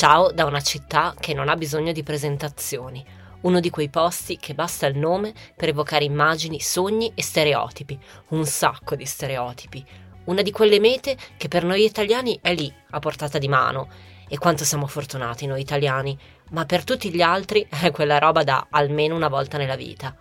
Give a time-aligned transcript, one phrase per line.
[0.00, 3.04] Ciao da una città che non ha bisogno di presentazioni,
[3.42, 7.98] uno di quei posti che basta il nome per evocare immagini, sogni e stereotipi,
[8.28, 9.84] un sacco di stereotipi,
[10.24, 13.90] una di quelle mete che per noi italiani è lì, a portata di mano.
[14.26, 16.18] E quanto siamo fortunati noi italiani,
[16.52, 20.16] ma per tutti gli altri è quella roba da almeno una volta nella vita.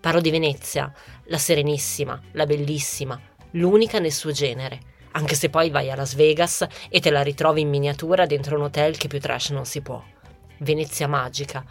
[0.00, 0.92] Parlo di Venezia,
[1.24, 3.20] la serenissima, la bellissima,
[3.54, 7.62] l'unica nel suo genere, anche se poi vai a Las Vegas e te la ritrovi
[7.62, 10.02] in miniatura dentro un hotel che più trash non si può.
[10.58, 11.64] Venezia magica,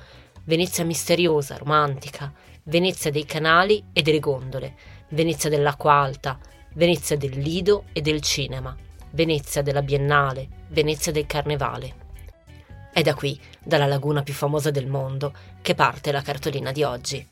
[0.45, 4.73] Venezia misteriosa, romantica, Venezia dei canali e delle gondole,
[5.09, 6.39] Venezia dell'acqua alta,
[6.73, 8.75] Venezia del Lido e del cinema,
[9.11, 12.03] Venezia della Biennale, Venezia del Carnevale.
[12.91, 17.27] È da qui, dalla laguna più famosa del mondo, che parte la cartolina di oggi.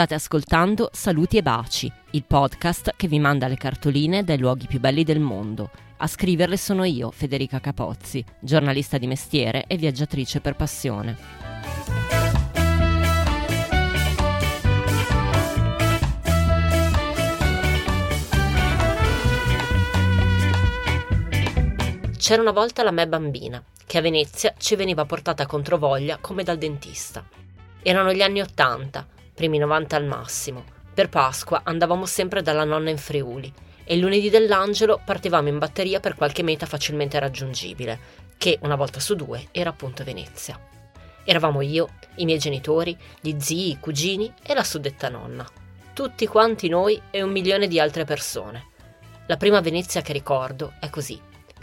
[0.00, 4.80] State ascoltando Saluti e Baci, il podcast che vi manda le cartoline dai luoghi più
[4.80, 10.56] belli del mondo a scriverle sono io, Federica Capozzi, giornalista di mestiere e viaggiatrice per
[10.56, 11.18] passione.
[22.16, 26.56] C'era una volta la me bambina, che a Venezia ci veniva portata controvoglia come dal
[26.56, 27.22] dentista.
[27.82, 29.06] Erano gli anni Ottanta,
[29.40, 30.64] primi 90 al massimo.
[30.92, 33.50] Per Pasqua andavamo sempre dalla nonna in Friuli
[33.84, 37.98] e il lunedì dell'angelo partivamo in batteria per qualche meta facilmente raggiungibile,
[38.36, 40.60] che una volta su due era appunto Venezia.
[41.24, 45.48] Eravamo io, i miei genitori, gli zii, i cugini e la suddetta nonna.
[45.94, 48.66] Tutti quanti noi e un milione di altre persone.
[49.26, 51.18] La prima Venezia che ricordo è così,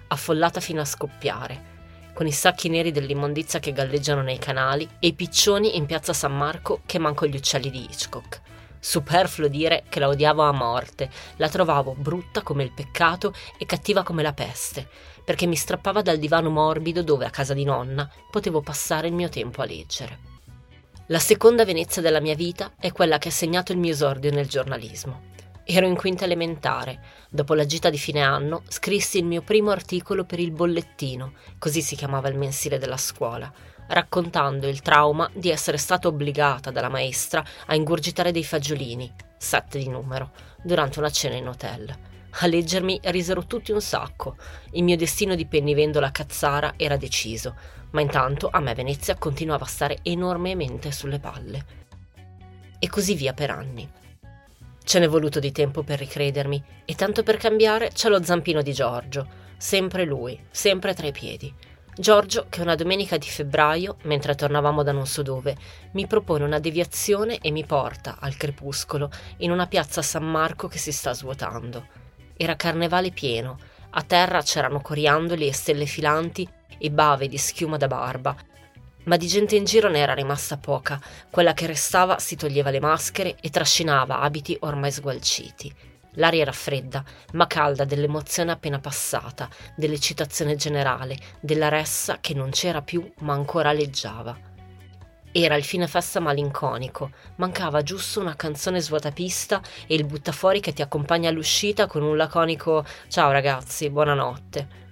[0.08, 1.77] affollata fino a scoppiare,
[2.18, 6.36] con i sacchi neri dell'immondizia che galleggiano nei canali e i piccioni in piazza San
[6.36, 8.42] Marco che manco gli uccelli di Hitchcock.
[8.80, 14.02] Superfluo dire che la odiavo a morte, la trovavo brutta come il peccato e cattiva
[14.02, 14.90] come la peste,
[15.24, 19.30] perché mi strappava dal divano morbido dove a casa di nonna potevo passare il mio
[19.30, 20.18] tempo a leggere.
[21.10, 24.48] La seconda Venezia della mia vita è quella che ha segnato il mio esordio nel
[24.48, 25.36] giornalismo.
[25.70, 27.02] Ero in quinta elementare.
[27.30, 31.82] Dopo la gita di fine anno, scrissi il mio primo articolo per il bollettino, così
[31.82, 33.52] si chiamava il mensile della scuola,
[33.90, 39.90] raccontando il trauma di essere stata obbligata dalla maestra a ingurgitare dei fagiolini, sette di
[39.90, 40.32] numero,
[40.64, 41.94] durante una cena in hotel.
[42.30, 44.38] A leggermi risero tutti un sacco.
[44.72, 47.56] Il mio destino di pennivendola cazzara era deciso,
[47.92, 51.66] ma intanto a me Venezia continuava a stare enormemente sulle palle.
[52.80, 54.06] E così via per anni.
[54.88, 58.72] Ce n'è voluto di tempo per ricredermi, e tanto per cambiare c'è lo zampino di
[58.72, 59.28] Giorgio,
[59.58, 61.54] sempre lui, sempre tra i piedi.
[61.94, 65.58] Giorgio, che una domenica di febbraio, mentre tornavamo da non so dove,
[65.92, 70.78] mi propone una deviazione e mi porta, al crepuscolo, in una piazza San Marco che
[70.78, 71.86] si sta svuotando.
[72.38, 73.60] Era carnevale pieno,
[73.90, 78.34] a terra c'erano coriandoli e stelle filanti e bave di schiuma da barba,
[79.08, 82.80] ma di gente in giro ne era rimasta poca, quella che restava si toglieva le
[82.80, 85.74] maschere e trascinava abiti ormai sgualciti.
[86.18, 87.04] L'aria era fredda,
[87.34, 93.70] ma calda dell'emozione appena passata, dell'eccitazione generale, della ressa che non c'era più ma ancora
[93.70, 94.56] aleggiava.
[95.32, 100.82] Era il fine festa malinconico, mancava giusto una canzone svuotapista e il buttafuori che ti
[100.82, 104.87] accompagna all'uscita con un laconico Ciao ragazzi, buonanotte.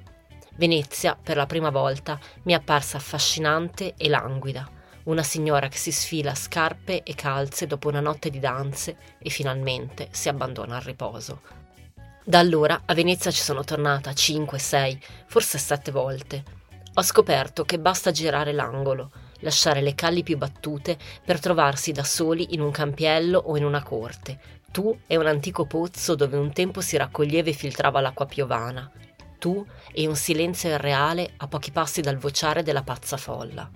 [0.56, 5.92] Venezia, per la prima volta, mi è apparsa affascinante e languida una signora che si
[5.92, 11.42] sfila scarpe e calze dopo una notte di danze e finalmente si abbandona al riposo.
[12.24, 16.44] Da allora a Venezia ci sono tornata 5, 6, forse 7 volte.
[16.96, 19.12] Ho scoperto che basta girare l'angolo,
[19.42, 23.84] lasciare le calli più battute per trovarsi da soli in un campiello o in una
[23.84, 24.40] corte.
[24.72, 28.90] Tu e un antico pozzo dove un tempo si raccoglieva e filtrava l'acqua piovana.
[29.38, 33.70] Tu e un silenzio irreale a pochi passi dal vociare della pazza folla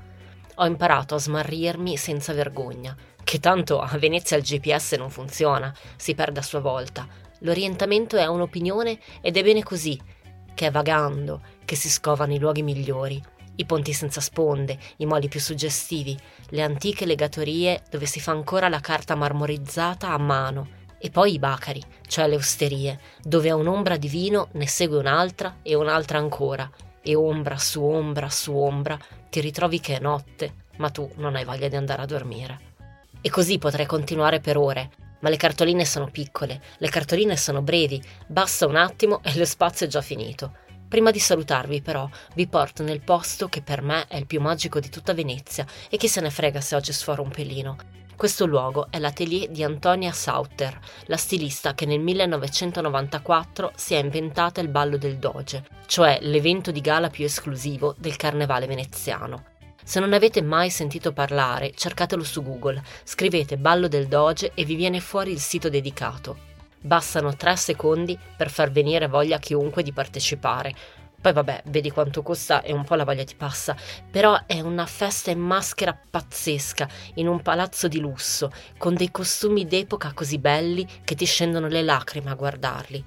[0.62, 6.16] ho imparato a smarrirmi senza vergogna, che tanto a Venezia il GPS non funziona, si
[6.16, 7.08] perde a sua volta.
[7.40, 10.00] L'orientamento è un'opinione ed è bene così,
[10.54, 13.22] che è vagando che si scovano i luoghi migliori,
[13.56, 16.18] i ponti senza sponde, i moli più suggestivi,
[16.50, 21.40] le antiche legatorie dove si fa ancora la carta marmorizzata a mano, e poi i
[21.40, 26.70] bacari, cioè le osterie, dove a un'ombra di vino ne segue un'altra e un'altra ancora,
[27.02, 28.98] e ombra su ombra su ombra
[29.30, 32.60] ti ritrovi che è notte, ma tu non hai voglia di andare a dormire.
[33.22, 38.02] E così potrei continuare per ore, ma le cartoline sono piccole, le cartoline sono brevi,
[38.28, 40.68] basta un attimo e lo spazio è già finito.
[40.88, 44.80] Prima di salutarvi però vi porto nel posto che per me è il più magico
[44.80, 47.78] di tutta Venezia e chi se ne frega se oggi sforo un pelino.
[48.20, 54.60] Questo luogo è l'atelier di Antonia Sauter, la stilista che nel 1994 si è inventata
[54.60, 59.46] il ballo del Doge, cioè l'evento di gala più esclusivo del carnevale veneziano.
[59.82, 64.66] Se non ne avete mai sentito parlare, cercatelo su Google, scrivete ballo del Doge e
[64.66, 66.48] vi viene fuori il sito dedicato.
[66.82, 70.76] Bastano tre secondi per far venire voglia a chiunque di partecipare.
[71.22, 73.76] Poi vabbè, vedi quanto costa e un po' la voglia ti passa,
[74.10, 79.66] però è una festa in maschera pazzesca, in un palazzo di lusso, con dei costumi
[79.66, 83.04] d'epoca così belli che ti scendono le lacrime a guardarli.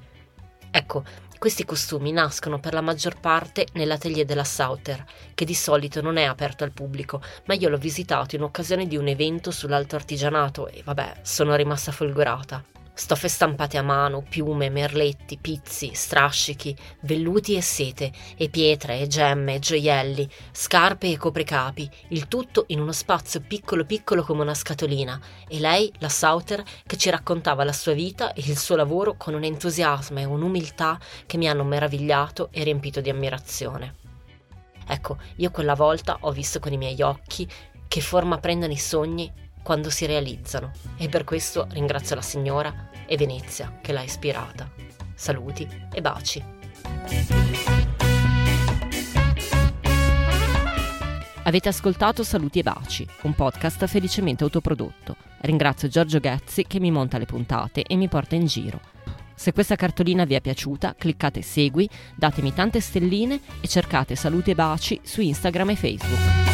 [0.70, 1.04] Ecco,
[1.38, 5.04] questi costumi nascono per la maggior parte nell'atelier della Sauter,
[5.34, 8.96] che di solito non è aperto al pubblico, ma io l'ho visitato in occasione di
[8.96, 12.62] un evento sull'alto artigianato e vabbè, sono rimasta folgorata.
[12.94, 19.54] Stoffe stampate a mano, piume, merletti, pizzi, strascichi, velluti e sete, e pietre, e gemme,
[19.54, 25.18] e gioielli, scarpe e copricapi, il tutto in uno spazio piccolo piccolo come una scatolina,
[25.48, 29.32] e lei, la Sauter, che ci raccontava la sua vita e il suo lavoro con
[29.32, 33.94] un entusiasmo e un'umiltà che mi hanno meravigliato e riempito di ammirazione.
[34.86, 37.48] Ecco, io quella volta ho visto con i miei occhi
[37.88, 43.16] che forma prendono i sogni quando si realizzano e per questo ringrazio la signora e
[43.16, 44.70] Venezia che l'ha ispirata.
[45.14, 46.44] Saluti e baci.
[51.44, 55.16] Avete ascoltato Saluti e Baci, un podcast felicemente autoprodotto.
[55.40, 58.80] Ringrazio Giorgio Ghezzi che mi monta le puntate e mi porta in giro.
[59.34, 64.54] Se questa cartolina vi è piaciuta, cliccate segui, datemi tante stelline e cercate Saluti e
[64.54, 66.51] Baci su Instagram e Facebook.